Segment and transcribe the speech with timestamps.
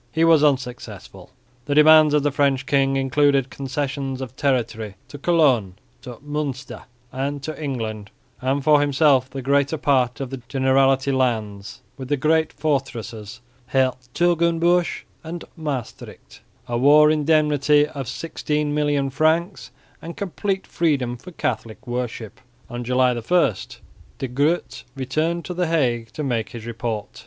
[0.11, 1.29] He was unsuccessful.
[1.65, 7.43] The demands of the French king included concessions of territory to Cologne, to Münster and
[7.43, 8.09] to England,
[8.41, 13.73] and for himself the greater part of the Generality lands with the great fortresses of
[13.73, 19.69] Hertogenbosch and Maestricht, a war indemnity of 16,000,000 francs,
[20.01, 22.41] and complete freedom for Catholic worship.
[22.71, 23.55] On July 1
[24.17, 27.19] De Groot returned to the Hague to make his report.